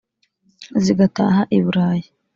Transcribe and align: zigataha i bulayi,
zigataha 0.83 1.41
i 1.55 1.59
bulayi, 1.63 2.05